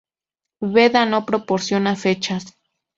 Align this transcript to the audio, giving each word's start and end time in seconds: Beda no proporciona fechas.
Beda 0.61 1.05
no 1.05 1.27
proporciona 1.27 1.95
fechas. 1.95 2.55